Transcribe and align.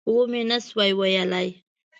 ومې 0.13 0.41
نه 0.49 0.57
شوای 0.65 0.91
ویلای. 0.99 1.47